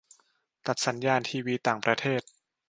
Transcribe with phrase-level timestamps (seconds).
[0.67, 2.21] -ตัดสัญญาณทีวีต่างประเทศ